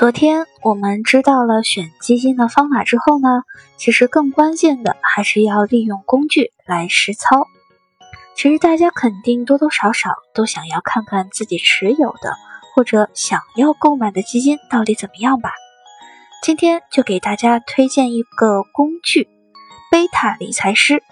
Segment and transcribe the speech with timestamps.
[0.00, 3.42] 昨天我们知道了选基金的方法之后呢，
[3.76, 7.46] 其实更关键的还是要利用工具来实操。
[8.34, 12.34] 其实大家肯定多多少少都想要看看自己持有的
[12.74, 15.50] 或者想要购买的基金到底怎么样吧。
[16.42, 19.28] 今天就给大家推荐一个工具——
[19.92, 21.02] 贝塔理财师。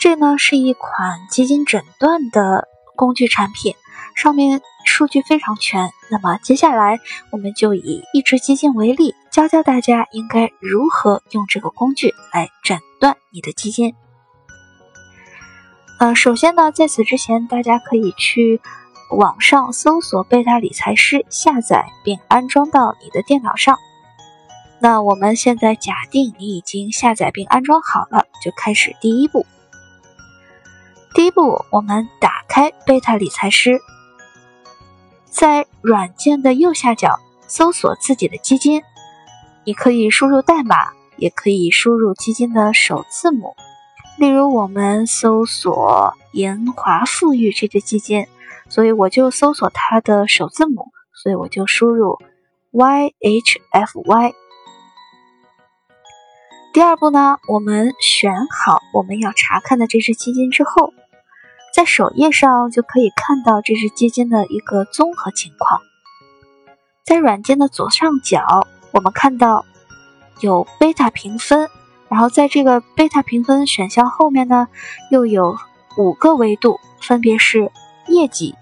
[0.00, 3.76] 这呢是一款基金诊断的工具产品，
[4.20, 4.60] 上面。
[4.86, 6.98] 数据非常全，那么接下来
[7.30, 13.94] 我们就以一只基金为例，教教大家应该如何用这个工具来诊断你的基金。
[15.98, 18.60] 呃，首先呢，在此之前，大家可以去
[19.10, 23.78] 网上搜索贝塔理财师，下载并安装到你的电脑上。
[24.80, 29.44] 那我们现在假定你已经下载并安装好了，就开始第一步。
[31.14, 33.78] 第一步，我们打开贝塔理财师。
[35.30, 38.82] 在软件的右下角搜索自己的基金，
[39.64, 40.76] 你可以输入代码，
[41.16, 43.54] 也可以输入基金的首字母。
[44.18, 48.26] 例如，我们搜索银华富裕这只基金，
[48.68, 52.18] 所以我就搜索它的首字母，所以我就输入
[52.72, 54.34] YHFY。
[56.72, 60.92] 第二步呢，我们选好我们要查看的这只基金之后。
[61.74, 65.80] 在首页上就可以看到这只基金的一个综合情况。
[67.04, 69.64] 在软件的左上角，我们看到
[70.40, 71.68] 有贝塔评分，
[72.08, 74.68] 然后在这个贝塔评分选项后面呢，
[75.10, 75.56] 又有
[75.96, 77.70] 五个维度，分别是
[78.08, 78.54] 业绩、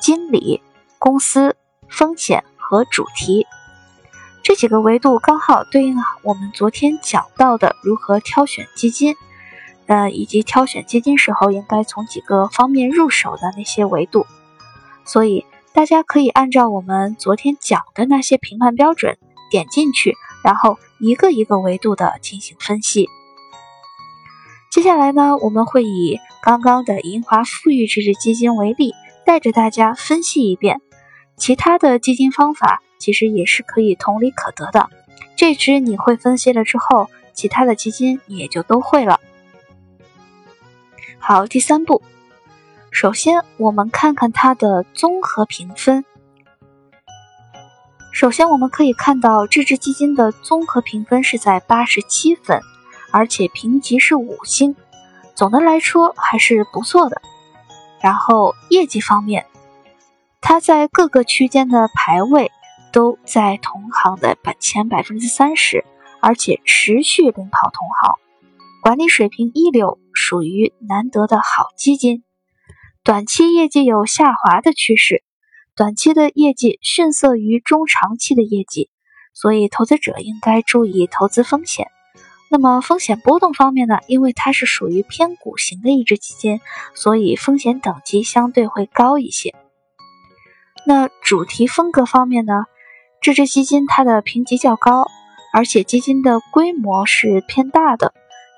[0.00, 0.62] 经理、
[0.98, 1.56] 公司、
[1.88, 3.46] 风险和主题。
[4.42, 9.16] 这几个维度刚好对应了我们昨天讲到的如何挑选基金。
[9.86, 14.26] 呃，以及挑选基金时候应该从几个方面入手的那些维度，
[15.04, 19.18] 所以大家可以按照我们昨天讲的那些评判标准
[19.50, 23.08] 点进去，然后一个一个维度的进行分析。
[24.70, 28.92] 接下来呢，我们会以刚刚的银华富裕这只基金为例，
[29.24, 30.80] 带着大家分析一遍。
[31.36, 34.88] 其他的基金方法其实也是可以同理可得的。
[35.36, 39.20] 这只你会分析了之后，其他的基金也就都会了。
[41.26, 42.02] 好，第三步，
[42.90, 46.04] 首先我们看看它的综合评分。
[48.12, 52.60] 首先我们可以看到这只基金的综合评分是在八十七分，
[53.10, 54.76] 而且评级是五星，
[55.34, 57.22] 总的来说还是不错的。
[58.02, 59.46] 然后业绩方面，
[60.42, 62.52] 它在各个区间的排位
[62.92, 65.86] 都在同行的百前百分之三十，
[66.20, 68.14] 而且持续领跑同行。
[68.82, 72.24] 管理水平一流，属于难得的好基金。
[73.02, 75.22] 短期业绩有下滑的趋势，
[75.76, 78.88] 短期的业绩逊色于中长期的业绩，
[79.34, 81.88] 所以投资者应该注意投资风险。
[82.50, 83.98] 那么风险波动方面呢？
[84.06, 86.60] 因为它是属于偏股型的一只基金，
[86.94, 89.54] 所以风险等级相对会高一些。
[90.86, 92.64] 那主题风格方面呢？
[93.20, 95.06] 这只基金它的评级较高，
[95.52, 98.14] 而且基金的规模是偏大的。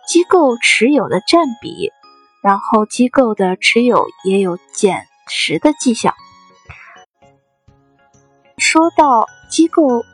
[0.06, 1.90] 机构持有的占比，
[2.42, 6.14] 然后机构的持有也有减持的迹象。
[8.56, 10.04] 说到机构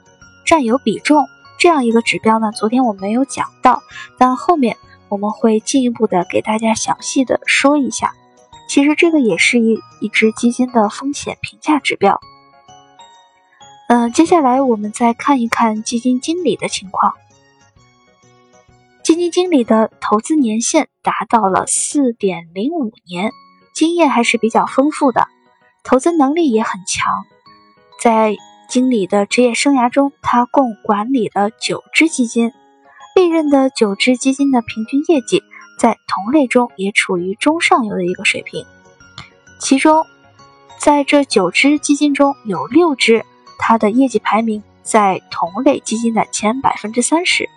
[0.46, 1.26] 占有比重
[1.58, 3.82] 这样一个指标呢，昨天我没有讲到，
[4.18, 4.76] 但后面
[5.08, 8.14] 我们会进一步的给大家详细的说一下。
[8.68, 12.18] 其实这个也是一一只基金的风险评价指标。
[13.88, 17.12] 嗯，接下来我们再看一看基金经理的情况。
[19.12, 23.30] 基金经理的投资年限达到了四点零五年，
[23.74, 25.28] 经验还是比较丰富的，
[25.84, 27.12] 投资能力也很强。
[28.00, 28.34] 在
[28.70, 32.52] 经理的职业生涯中，他共管理了九只基金，
[33.14, 35.42] 历任的九只基金的平均业绩
[35.78, 38.64] 在同类中也处于中上游的一个水平。
[39.60, 40.06] 其中，
[40.78, 43.26] 在这九只基金中有六只，
[43.58, 47.50] 它的业绩排名在同类基金的前百分之三十。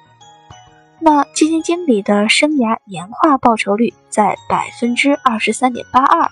[1.06, 6.32] 那基金经理的生涯年化报酬率在百分之二十三点八二，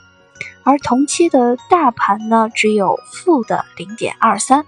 [0.63, 4.65] 而同期的大盘呢只有负的零点二三，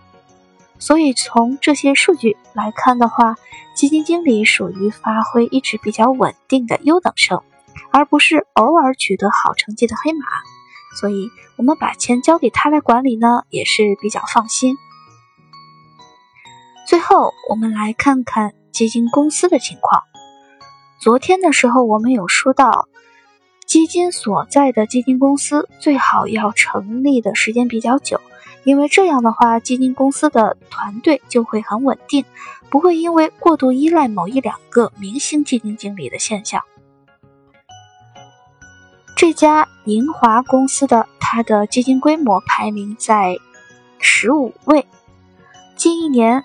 [0.77, 3.35] 所以从这些数据来看的话，
[3.75, 7.41] 基金经理属于发挥一直比较稳定的优等生，
[7.91, 10.27] 而不是偶尔取得好成绩的黑马，
[10.99, 14.77] 所以我们把钱交给他来管理呢也是比较放心。
[16.87, 18.53] 最后，我们来看看。
[18.75, 20.03] 基金公司的情况，
[20.99, 22.89] 昨天的时候我们有说到，
[23.65, 28.19] 基金所在的基金公司最好要成立的时间比较久，
[28.65, 32.25] 因为这样的话，基金公司的团队就会很稳定，
[32.69, 36.61] 不会因为过度依赖某一两个明星基金经理的现象。
[39.15, 43.37] 这家银华公司的它的基金规模排名在
[43.99, 44.85] 十五位，
[45.77, 46.43] 近一年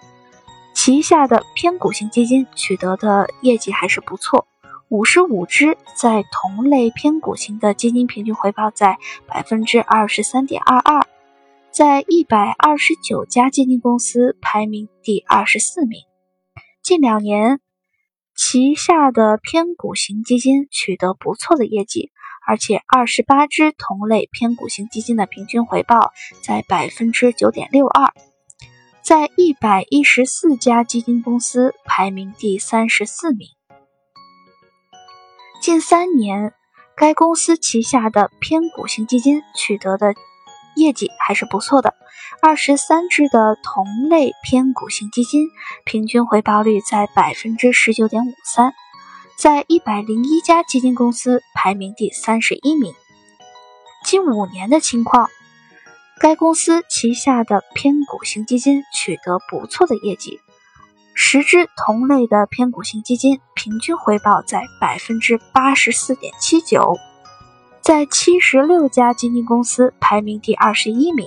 [0.83, 4.47] 旗下的偏股型基金取得的业绩还是不错。
[4.89, 8.97] 五十五只在同类偏股型的基金平均回报在
[9.27, 11.07] 百分之二十三点二二，
[11.71, 16.01] 在一百二十九家基金公司排名第二十四名。
[16.83, 17.61] 近两年，
[18.35, 22.11] 旗下的偏股型基金取得不错的业绩，
[22.47, 26.13] 而且二十八只同类偏股型基金的平均回报
[26.43, 28.15] 在百分之九点六二，
[29.03, 33.49] 在一百一十四家基金公司排名第三十四名。
[35.63, 36.53] 近三年，
[36.97, 40.15] 该公司旗下的偏股型基金取得的
[40.77, 41.95] 业绩还是不错的。
[42.43, 45.49] 二十三只的同类偏股型基金
[45.85, 48.75] 平均回报率在百分之十九点五三，
[49.37, 52.93] 在一百零一家基金公司排名第三十一名。
[54.05, 55.29] 近五年的情况，
[56.21, 60.39] 该公司旗下的偏股型基金取得不错的业绩。
[61.15, 66.99] 十只同类的偏股型基金平均回报在百分之八十四点七九，
[67.81, 71.27] 在七十六家基金公司排名第二十一名。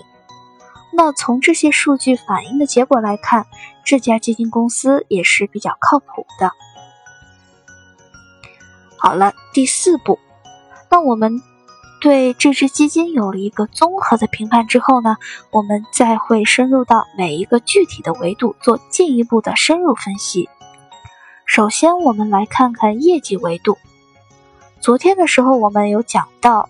[0.96, 3.48] 那从这些数据反映的结果来看，
[3.84, 6.52] 这家基金公司也是比较靠谱的。
[9.00, 10.20] 好了，第四步，
[10.92, 11.42] 那我们。
[12.04, 15.16] 对这只基金有了一个综合的评判之后呢，
[15.52, 20.50] 我们再会深入到每一个具体的维度做进一步的深入分析。
[21.46, 23.78] 首先，我们来看看业绩维度。
[24.82, 26.68] 昨天的时候，我们有讲到，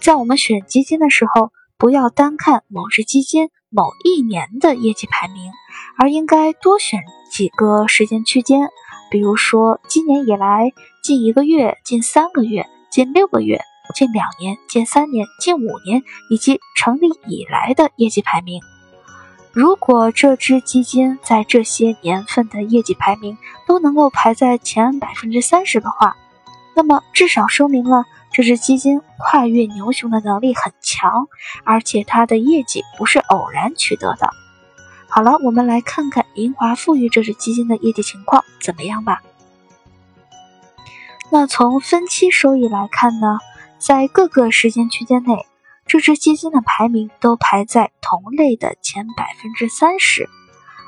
[0.00, 5.52] 在我们选基金的时候，不要单看某只基金某一年的业绩排名，
[5.98, 8.70] 而应该多选几个时间区间，
[9.10, 10.72] 比如说今年以来、
[11.02, 13.60] 近一个月、近三个月、近六个月。
[13.92, 18.62] 近两年、近三年、近五年以及成立以来的业绩排名，
[19.52, 23.36] 如果这只基金在这些年份的业绩排名
[23.66, 26.16] 都能够排在前百分之三十的话，
[26.74, 31.28] 那么至少说明了这只基金跨越牛熊的能力很强，
[31.62, 34.30] 而且它的业绩不是偶然取得的。
[35.08, 39.22] 好了，我们来看看银华富裕这只基金的业绩情况怎么样吧。
[41.30, 43.38] 那从分期收益来看呢？
[43.84, 45.44] 在各个时间区间内，
[45.84, 50.26] 这只基金的排名都排在同类的前百分之三十，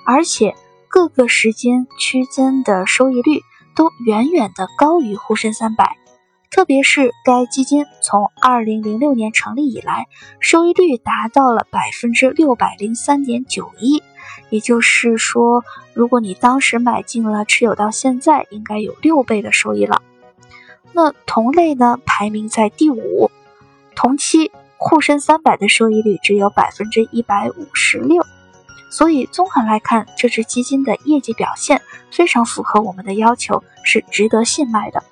[0.06, 0.54] 而且
[0.88, 3.42] 各个时间区间的收益率
[3.74, 5.98] 都远远的高于沪深三百。
[6.50, 10.06] 特别是该基金从二零零六年成立以来，
[10.40, 14.02] 收益率达到了百分之六百零三点九一，
[14.48, 15.62] 也就是说，
[15.92, 20.00] 如果你当时买进了，持有到现在，应该有六倍的收益了。
[20.96, 23.30] 那同类呢，排名在第五，
[23.94, 28.24] 同期沪深三百的收益率只有百分之一百五十六，
[28.90, 35.04] 所以综合来看，这只基金的业绩表现非常符合我们的要求，是值得信赖的。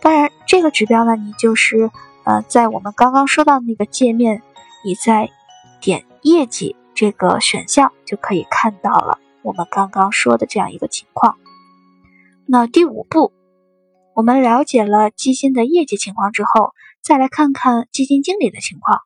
[0.00, 1.92] 当然，这个指标呢，你就是
[2.24, 4.42] 呃，在我们刚刚说到那个界面，
[4.84, 5.30] 你在
[5.80, 11.36] 点业绩这个选项就可以看到了我们刚刚说的这样一个情况。
[12.46, 13.32] 那第五步。
[14.18, 16.72] 我们了解了基金的业绩情况之后，
[17.04, 18.98] 再来看看基金经理的情况。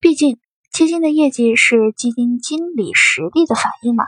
[0.00, 0.38] 毕竟，
[0.72, 4.06] 基金的业绩是基金经理实力的反应嘛。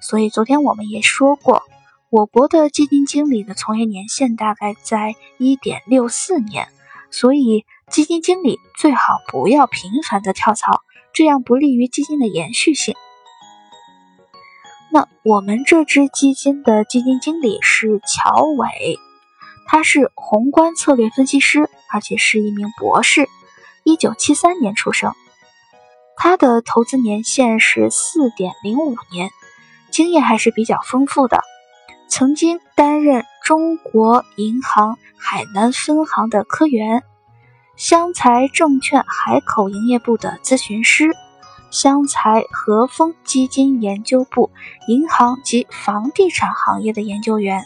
[0.00, 1.64] 所以，昨天我们也说过，
[2.10, 6.68] 我国的基金经理的从业年限大概在一点六四年，
[7.10, 10.82] 所以基金经理最好不要频繁的跳槽，
[11.12, 12.94] 这样不利于基金的延续性。
[14.92, 19.00] 那我们这支基金的基金经理是乔伟。
[19.66, 23.28] 他是宏观策略分析师，而且是一名博士，
[23.84, 25.12] 一九七三年出生。
[26.16, 29.30] 他的投资年限是四点零五年，
[29.90, 31.42] 经验还是比较丰富的。
[32.08, 37.02] 曾经担任中国银行海南分行的科员，
[37.76, 41.10] 湘财证券海口营业部的咨询师，
[41.70, 44.50] 湘财和丰基金研究部
[44.86, 47.64] 银行及房地产行业的研究员。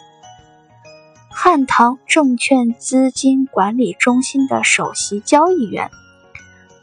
[1.33, 5.91] 汉唐证券资金管理中心的首席交易员，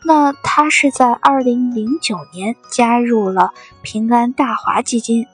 [0.05, 5.27] 那他是在二零零九年加入了平安大华基金，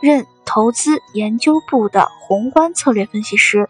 [0.00, 3.66] 任投资研究部的宏观策略分析师。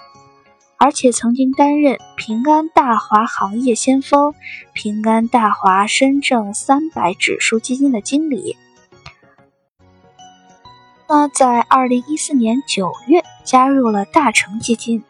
[0.77, 4.35] 而且曾经担任平安大华行业先锋、
[4.73, 8.57] 平安大华深证三百指数基金的经理。
[11.13, 15.03] 那在二零一四年九月加入了大成基金，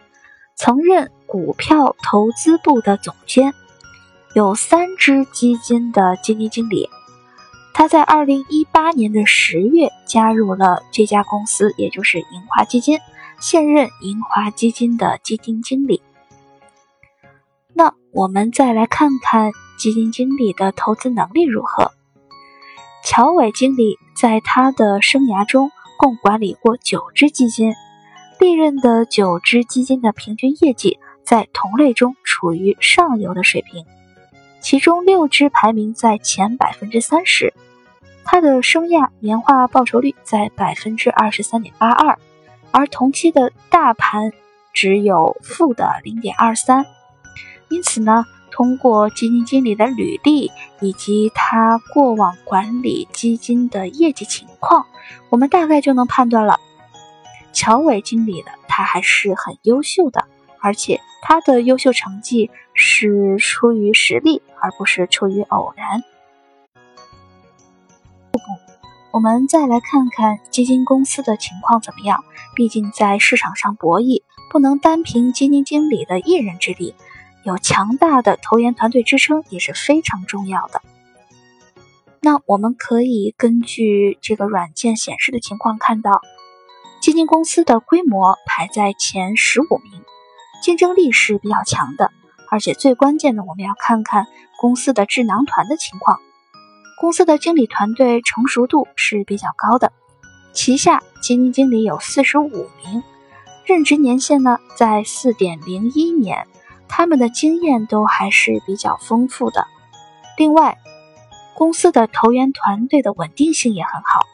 [0.57, 3.53] 曾任股票投资部的总监，
[4.35, 6.89] 有三只基金的基金经理。
[7.75, 12.99] 他在二零一八年的十月加入了这家公司，也就是银华基金，
[13.39, 16.01] 现任银华基金的基金经理。
[17.75, 21.93] 那我们再来看看基金经理的投资能力如何。
[23.05, 27.75] 乔伟经理在他的生涯中共管理过九只基金，
[28.39, 33.85] 历任的九只基金的平均业绩在同类中处于上游的水平。
[34.63, 37.53] 其中六只排名在前百分之三十，
[38.25, 42.19] 它的生涯年化报酬率在百分之二十三点八二，
[42.71, 44.33] 而同期的大盘
[44.73, 46.87] 只有负的零点二三。
[47.69, 54.87] 因此呢，通过基金经理的履历以及他过往管理基金的业绩情况，
[55.29, 56.59] 我们大概就能判断了，
[57.53, 60.27] 乔伟经理的他还是很优秀的，
[60.61, 62.51] 而且他的优秀成绩。
[62.73, 66.03] 是出于实力，而不是出于偶然。
[68.33, 68.39] 不
[69.11, 72.25] 我们再来看看基金公司的情况怎么样？
[72.55, 76.95] 毕竟在市场上博弈，不能单凭基金经理的一人之力，
[77.45, 80.83] 有强大的投研团队支撑也是非常重要的。
[82.21, 86.21] 那我们可以根据这个软件显示的情况看到，
[87.01, 90.03] 基金公司的规模排在前十五名，
[90.63, 92.11] 竞争力是比较强的。
[92.51, 94.27] 而且最关键的，我们要看看
[94.59, 96.19] 公司的智囊团的情况。
[97.01, 99.93] 公司的经理团队成熟度是比较高的，
[100.53, 103.03] 旗下基金经理有四十五名，
[103.65, 106.47] 任职年限呢在四点零一年，
[106.91, 109.67] 他们的经验都还是比较丰富的。
[110.37, 110.77] 另外，
[111.55, 114.27] 公司的投研团队的稳定性也很好，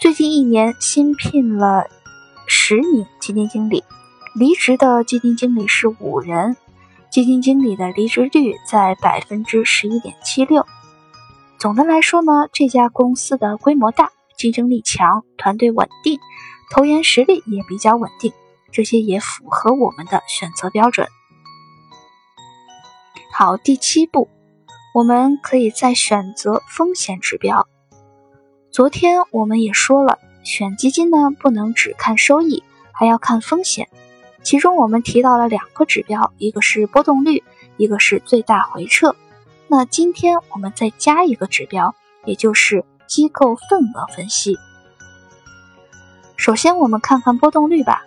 [0.00, 1.84] 最近一年新聘了
[2.46, 3.84] 十名基金经理，
[4.34, 6.56] 离职的基金经理是五人。
[7.10, 10.66] 基金经理的离职率在百分之十一点七六。
[11.58, 16.18] 总的来说呢，这家公司的规模大，竞争力强，团队稳定，
[16.70, 18.32] 投研实力也比较稳定，
[18.72, 21.08] 这些也符合我们的选择标准。
[23.32, 24.28] 好，第七步，
[24.92, 27.68] 我们可以再选择风险指标。
[28.70, 33.88] 昨天我们也说了，选基金呢，不能只看收益，还要看风险。
[34.42, 37.42] 其中我们提到了两个指标，一个是波动率，
[37.76, 39.14] 一个是最大回撤。
[39.68, 41.94] 那今天我们再加一个指标，
[42.24, 44.58] 也就是机构份额分析。
[46.36, 48.04] 首先我们看看波动率吧。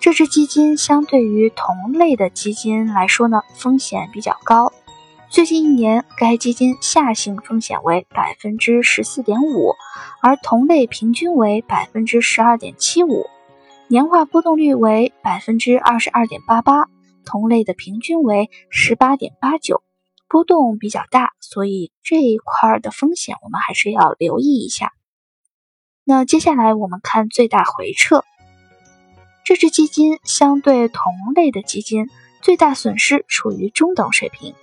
[0.00, 4.72] 这只基金相对于同类的基金来说呢，风险比较高。
[5.28, 9.74] 最近一年，该基金下行风险为百分之十四点五，
[10.22, 13.26] 而同类平均为百分之十二点七五。
[13.88, 16.88] 年化波动率为百分之二十二点八八，
[17.26, 19.82] 同类的平均为十八点八九，
[20.28, 24.92] 波动比较大，所以这一块的风险我们还是要留意一下。
[26.04, 28.24] 那接下来我们看最大回撤，
[29.44, 32.08] 这只基金相对同类的基金
[32.40, 34.54] 最大损失处于中等水平，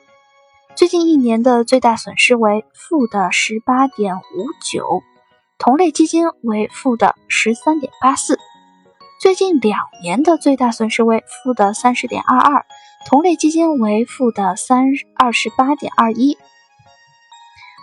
[0.75, 5.01] 最近一年的最大损失为负的十八点五九，
[5.57, 8.39] 同类基金为负的十三点八四。
[9.19, 12.65] 最近两年的最大损失为负的三十点二二，
[13.07, 16.37] 同类基金为负的三二十八点二一。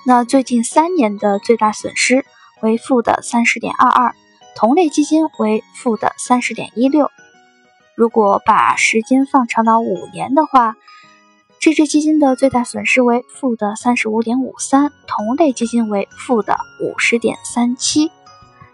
[0.07, 2.25] 那最近三年的最大损失
[2.63, 4.15] 为负的三十点二二，
[4.57, 7.11] 同类基金为负的三十点一六。
[7.95, 10.77] 如果把时间放长到五年的话，
[11.61, 18.11] 这只基金的最大损失为负的三十五点五三，同类基金为负的五十点三七。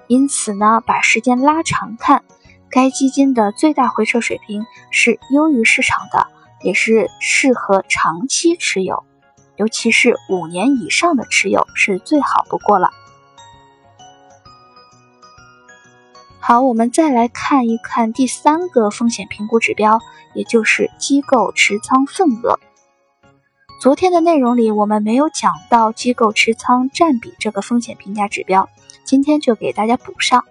[0.07, 2.25] 因此呢，把时间拉长看。
[2.73, 6.29] 该基金的最大回撤水平是优于市场的，
[6.63, 9.05] 也是适合长期持有，
[9.57, 12.91] 尤其是五年以上的持有是最好不过了。
[16.43, 20.01] 好，我们再来看一看第三个风险评估指标，
[20.35, 22.59] 也就是机构持仓份额。
[23.81, 28.69] 昨天的内容里我们没有讲到机构持仓占比这个风险评价指标，
[29.05, 30.45] 今天就给大家补上。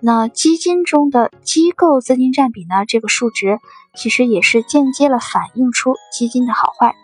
[0.00, 2.86] 那基金中的机构资金占比呢？
[2.86, 3.58] 这个数值
[3.94, 6.96] 其实也是间接了反映出基金的好坏，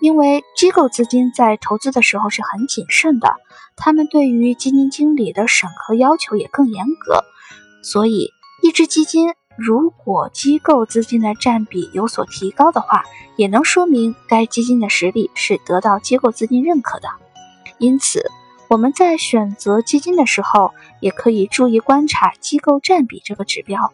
[0.00, 3.34] 因为机构资金在投资的时候是很谨慎的，
[3.76, 7.24] 他们对于基金经理的审核要求也更严格，
[7.82, 8.30] 所以
[8.62, 13.02] 一只基金如果机构资金的占比有所提高的话，
[13.36, 17.08] 也能说明该基金的实力是得到机构资金认可的。
[17.78, 18.30] 因此，
[18.68, 23.92] 我们在选择基金的时候，也可以注意观察机构占比这个指标。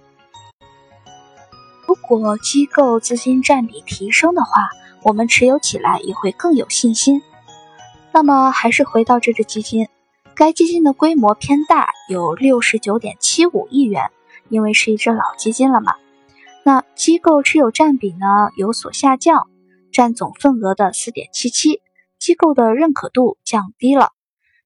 [1.86, 4.68] 如果机构资金占比提升的话，
[5.04, 7.22] 我们持有起来也会更有信心。
[8.12, 9.88] 那么，还是回到这只基金，
[10.34, 14.10] 该基金的规模偏大，有六十九点七五亿元，
[14.48, 15.94] 因为是一只老基金了嘛。
[16.64, 19.48] 那机构持有占比呢有所下降，
[19.92, 21.82] 占总份额的四点七七，
[22.18, 24.12] 机构的认可度降低了。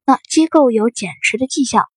[0.07, 1.89] 那机构有减持的迹象。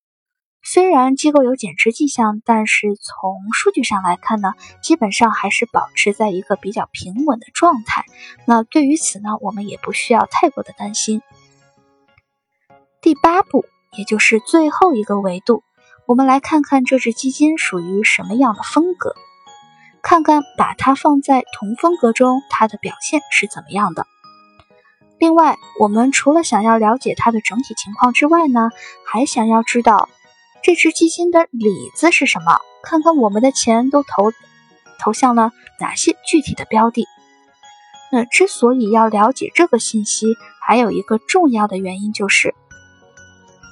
[0.64, 8.04] 虽然机构有减持迹象，但是从数据上来看呢，基本上还是保持在一个比较平稳的状态。
[8.46, 11.20] 那对于此呢，我们也不需要太过的担心。
[13.00, 13.64] 第八步，
[13.98, 15.64] 也就是最后一个维度，
[16.06, 19.16] 我们来看看这只基金属于什么样的风格，
[20.00, 24.06] 看看把它放在同风格中，它的表现是怎么样的。
[25.18, 28.70] 另外，我们除了想要了解它的整体情况之外呢，
[29.04, 30.08] 还想要知道。
[30.62, 32.58] 这只基金的里子是什么？
[32.82, 34.32] 看看我们的钱都投
[35.00, 37.06] 投向了哪些具体的标的。
[38.10, 42.54] 那之所以要了解这个信息，还有一个重要的原因就是，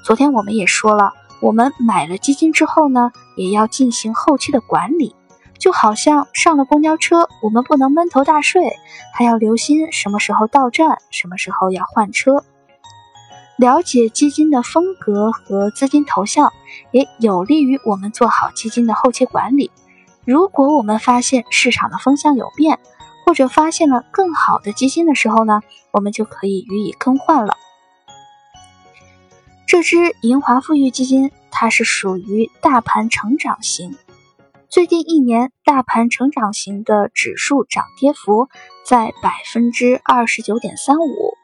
[0.05, 5.15] 昨天我们也说了，我们买了基金之后呢，也要进行后期的管理。
[5.59, 8.73] 就好像上了公交车，我们不能闷头大睡，
[9.15, 12.43] 还要留心什么时候到站，什么时候要换车。
[13.61, 16.51] 了解基金的风格和资金投向，
[16.93, 19.71] 也有利于我们做好基金的后期管理。
[20.25, 22.79] 如果我们发现市场的风向有变，
[23.27, 25.61] 或者发现了更好的基金的时候呢，
[25.93, 27.55] 我们就可以予以更换了。
[29.67, 33.95] 这支银华富裕基金，它是属于大盘成长型。
[34.71, 38.49] 最近一年，大盘成长型的指数涨跌幅
[38.87, 41.35] 在百分之二十九点三五。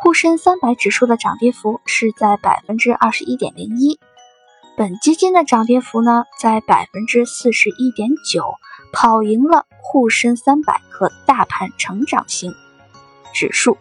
[0.00, 3.98] 沪深三百指数的涨跌幅是在百分之二十一点零一，
[4.76, 8.54] 本基金的涨跌幅呢在百分之四十一点九，
[8.92, 12.54] 跑赢了沪深三百和大盘成长型
[13.34, 13.76] 指数，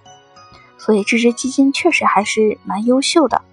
[0.80, 3.43] 所以这支基金确实还是蛮优秀的。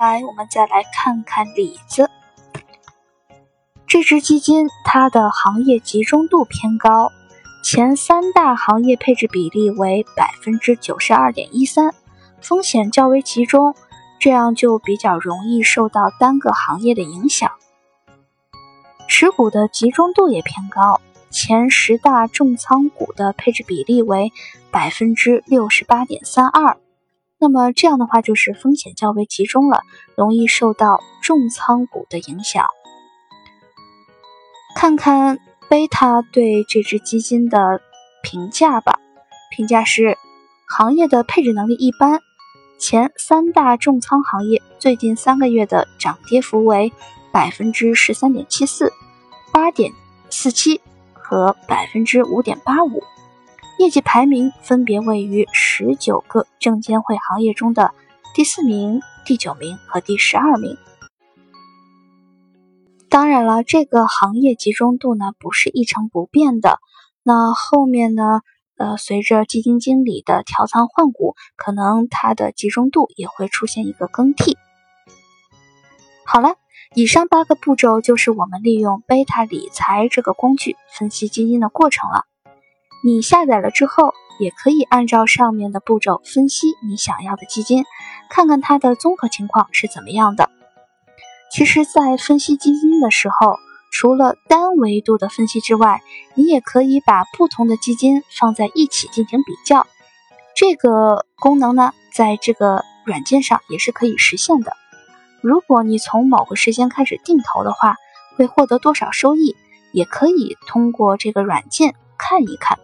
[0.00, 2.10] 来，我们再来看看李子，
[3.86, 7.12] 这支基金它的行业集中度偏高。
[7.64, 11.94] 前三大行业配置比例为百分之九十二点一三，
[12.42, 13.74] 风险较为集中，
[14.20, 17.50] 这样就比较容易受到单个行业的影响。
[19.08, 21.00] 持股的集中度也偏高，
[21.30, 24.30] 前十大重仓股的配置比例为
[24.70, 26.76] 百分之六十八点三二，
[27.38, 29.80] 那么这样的话就是风险较为集中了，
[30.16, 32.66] 容易受到重仓股的影响。
[34.76, 35.38] 看看。
[35.68, 37.80] 贝塔对这只基金的
[38.22, 39.00] 评价吧，
[39.50, 40.16] 评价是
[40.68, 42.20] 行业的配置能力一般。
[42.78, 46.92] 前三大重仓行业最近三个月的涨跌幅为
[47.32, 48.92] 百分之十三点七四、
[49.52, 49.92] 八点
[50.28, 50.80] 四七
[51.12, 53.02] 和百分之五点八五，
[53.78, 57.92] 业绩排名分别位于十九个证监会行业中的
[58.34, 60.76] 第四名、第九名和第十二名。
[63.14, 66.80] 当然了，这个行业集中度呢不是一成不变的。
[67.22, 68.40] 那后面呢，
[68.76, 74.58] 呃，随着基金经理的调仓换股，可能它的集中度也会出现一个更替。
[76.26, 76.56] 好了，
[76.96, 82.24] 以上八个步骤就是我们利用贝塔理财这个工具分析基金的过程了。
[83.04, 87.84] 你下载了之后，也可以按照上面的步骤分析你想要的基金，
[88.28, 90.50] 看看它的综合情况是怎么样的。
[91.54, 93.60] 其实，在分析基金的时候，
[93.92, 96.02] 除了单维度的分析之外，
[96.34, 99.86] 你也可以把不同的基金放在一起进行比较。
[100.56, 104.72] 这个功能呢，在这个软件上也是可以实现的。
[105.42, 107.94] 如果你从某个时间开始定投的话，
[108.36, 109.54] 会获得多少收益，
[109.92, 112.80] 也可以通过这个软件看一看。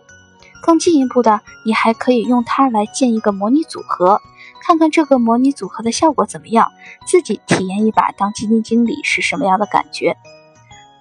[0.62, 4.20] 更进一步的，你还可以用它来建一个模拟组合。
[4.60, 6.70] 看看这个模拟组合的效果怎么样，
[7.06, 10.16] 自己体验一把当基金经理是什么样的感觉。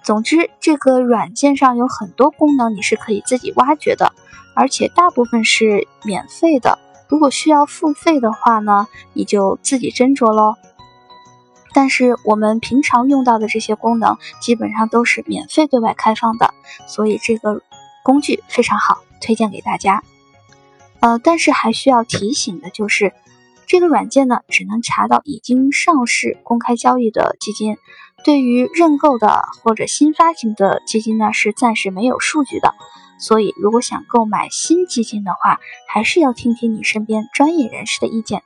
[0.02, 4.12] 总之，这个软件上有很多功能，你是可以自己挖掘的，
[4.56, 6.78] 而且大部分是免费的。
[7.06, 10.54] 如果需要付费的话呢，你就自己斟酌喽。
[11.72, 16.54] 但是我们平常用到的这些功能，基本上都是免费对外开放的，
[16.88, 17.62] 所以这个
[18.02, 20.02] 工具非常好，推荐给大家。
[21.00, 23.12] 呃，但是还需要提醒的就是。
[23.70, 27.76] 这个软件呢，只能查到已经上市公开交易的基金，
[28.24, 32.74] 对于认购的或者新发行的基金呢，是暂时没有数据的。
[33.20, 38.42] 所以，如果想购买新基金的话，还是要听听你身边专业人士的意见。